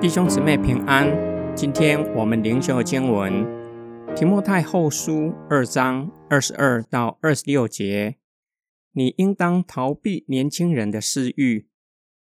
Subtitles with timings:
[0.00, 1.06] 弟兄姊妹平安，
[1.54, 3.32] 今天我们灵修经文
[4.14, 5.12] 《提摩太后书》
[5.50, 8.16] 二章二十二到二十六节。
[8.92, 11.68] 你应当逃避年轻人的私欲，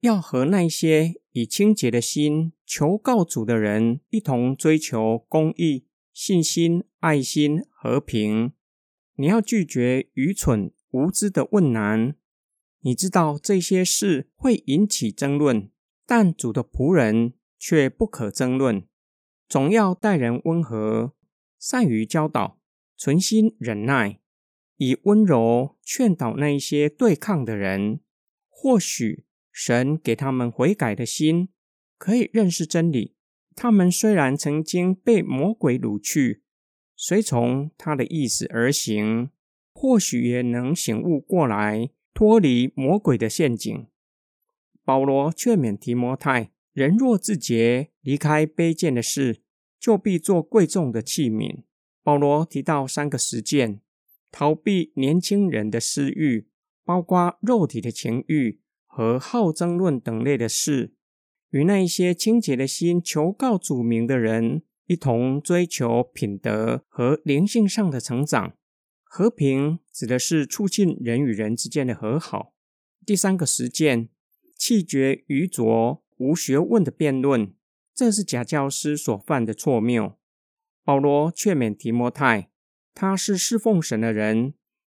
[0.00, 8.52] 要和那些以清洁的心求告主的人一同追求公义、信心、爱心、和平。
[9.16, 12.16] 你要拒绝愚蠢无知的问难。
[12.80, 15.70] 你知道这些事会引起争论，
[16.06, 17.34] 但主的仆人。
[17.58, 18.86] 却不可争论，
[19.48, 21.14] 总要待人温和，
[21.58, 22.60] 善于教导，
[22.98, 24.20] 存心忍耐，
[24.76, 28.00] 以温柔劝导那一些对抗的人。
[28.50, 31.48] 或许神给他们悔改的心，
[31.96, 33.16] 可以认识真理。
[33.54, 36.42] 他们虽然曾经被魔鬼掳去，
[36.94, 39.30] 随从他的意思而行，
[39.78, 43.86] 或许也能醒悟过来，脱离魔鬼的陷阱。
[44.82, 46.50] 保罗劝勉提摩太。
[46.72, 49.42] 人若自洁，离开卑贱的事，
[49.78, 51.64] 就必做贵重的器皿。
[52.02, 53.80] 保罗提到三个实践：
[54.30, 56.48] 逃避年轻人的私欲，
[56.82, 60.92] 包括肉体的情欲和好争论等类的事；
[61.50, 68.54] 与那一些清洁的心求告主名的人一同追求品德和灵性上的成长。
[69.16, 72.52] 和平指的是促进人与人之间的和好。
[73.06, 74.10] 第三个实践：
[74.58, 76.04] 气绝愚拙。
[76.18, 77.54] 无学问的辩论，
[77.94, 80.18] 这是假教师所犯的错谬。
[80.84, 82.50] 保罗劝勉提摩太，
[82.92, 84.52] 他是侍奉神的人，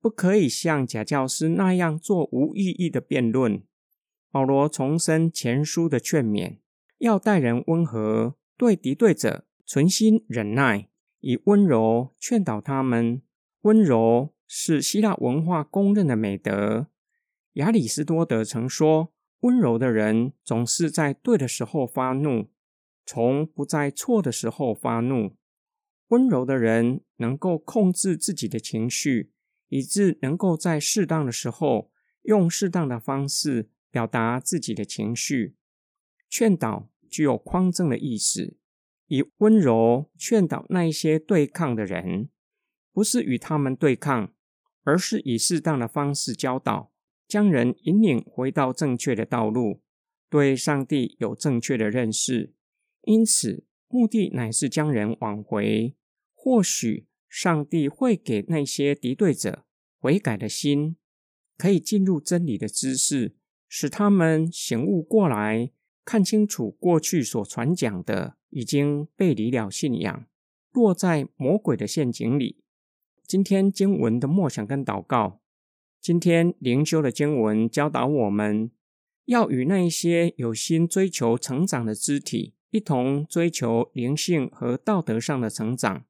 [0.00, 3.62] 不可以像假教师那样做无意义的辩论。
[4.32, 6.58] 保罗重申前书的劝勉，
[6.98, 10.88] 要待人温和，对敌对者存心忍耐，
[11.20, 13.22] 以温柔劝导他们。
[13.62, 16.88] 温柔是希腊文化公认的美德。
[17.54, 19.12] 亚里士多德曾说。
[19.40, 22.50] 温柔的人总是在对的时候发怒，
[23.06, 25.34] 从不在错的时候发怒。
[26.08, 29.32] 温柔的人能够控制自己的情绪，
[29.68, 31.90] 以致能够在适当的时候
[32.24, 35.56] 用适当的方式表达自己的情绪。
[36.28, 38.58] 劝导具有匡正的意思，
[39.06, 42.28] 以温柔劝导那一些对抗的人，
[42.92, 44.32] 不是与他们对抗，
[44.82, 46.92] 而是以适当的方式教导。
[47.28, 49.80] 将人引领回到正确的道路，
[50.28, 52.52] 对上帝有正确的认识，
[53.02, 55.94] 因此目的乃是将人挽回。
[56.34, 59.64] 或许上帝会给那些敌对者
[60.00, 60.96] 悔改的心，
[61.56, 63.36] 可以进入真理的知识，
[63.68, 65.70] 使他们醒悟过来，
[66.04, 70.26] 看清楚过去所传讲的已经背离了信仰，
[70.72, 72.64] 落在魔鬼的陷阱里。
[73.30, 75.40] 今天经文的默想跟祷告。
[76.00, 78.72] 今天灵修的经文教导我们，
[79.26, 86.04] 要与那些有心追求成长的肢体一同追求灵性和道德上的成长，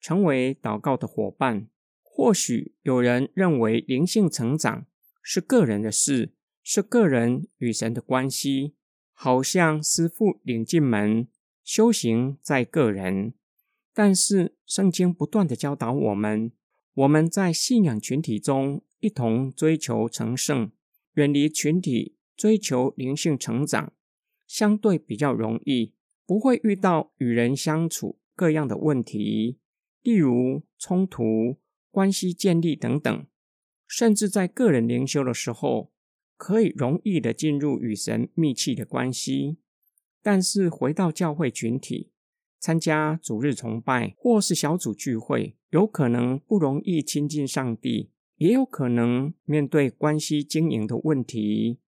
[0.00, 1.66] 成为祷告的伙伴。
[2.00, 4.86] 或许有人认为灵性成长
[5.20, 6.30] 是个人的事，
[6.62, 8.76] 是个人与神的关系，
[9.12, 11.26] 好像师傅领进门，
[11.64, 13.34] 修行在个人。
[13.94, 16.52] 但是圣经不断的教导我们，
[16.94, 18.82] 我们在信仰群体中。
[19.02, 20.70] 一同追求成圣，
[21.14, 23.92] 远离群体，追求灵性成长，
[24.46, 25.92] 相对比较容易，
[26.24, 29.58] 不会遇到与人相处各样的问题，
[30.02, 31.58] 例如冲突、
[31.90, 33.26] 关系建立等等。
[33.88, 35.90] 甚至在个人灵修的时候，
[36.36, 39.56] 可以容易的进入与神密切的关系。
[40.22, 42.11] 但是回到教会群体，
[42.62, 48.10] 参加主日崇拜或是小组聚会，有可能不容易亲近上帝。
[48.36, 51.80] 也有可能面对关系经营的问题。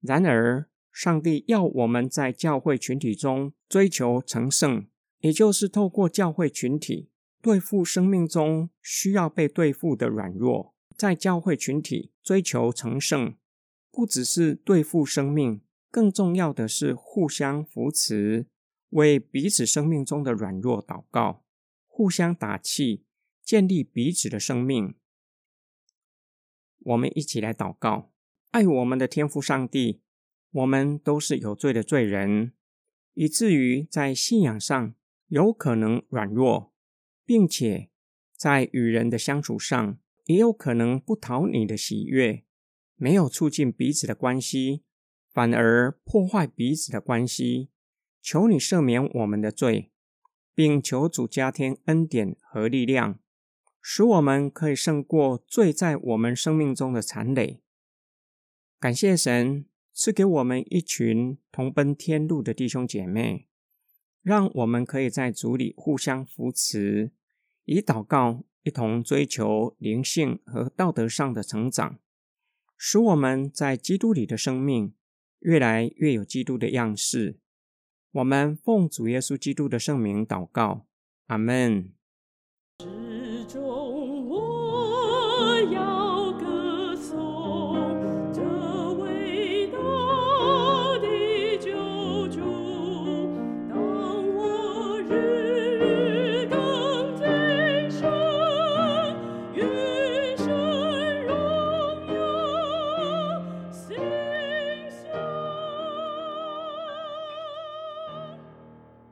[0.00, 4.86] 然而，上帝要我们在教会群体中追求成圣，
[5.20, 10.74] 也就是透过教会群体对付生命中需要被对付的软弱。
[10.96, 13.34] 在教会群体追求成圣，
[13.92, 15.60] 不只是对付生命，
[15.90, 18.46] 更重要的是互相扶持，
[18.90, 21.44] 为彼此生命中的软弱祷告，
[21.86, 23.04] 互相打气，
[23.42, 24.94] 建立彼此的生命。
[26.80, 28.12] 我们一起来祷告，
[28.50, 30.00] 爱我们的天父上帝。
[30.50, 32.54] 我们都是有罪的罪人，
[33.12, 34.94] 以至于在信仰上
[35.26, 36.72] 有可能软弱，
[37.26, 37.90] 并且
[38.34, 42.44] 在与人的相处上也有可能不讨你的喜悦，
[42.96, 44.84] 没有促进彼此的关系，
[45.30, 47.68] 反而破坏彼此的关系。
[48.20, 49.90] 求你赦免我们的罪，
[50.54, 53.18] 并求主加添恩典和力量。
[53.80, 57.62] 使我们可以胜过罪在我们生命中的残累。
[58.78, 63.46] 感谢神赐给我们一群同奔天路的弟兄姐妹，
[64.22, 67.12] 让我们可以在主里互相扶持，
[67.64, 71.98] 以祷告一同追求灵性和道德上的成长，
[72.76, 74.92] 使我们在基督里的生命
[75.38, 77.38] 越来越有基督的样式。
[78.18, 80.86] 我们奉主耶稣基督的圣名祷告，
[81.28, 81.92] 阿门。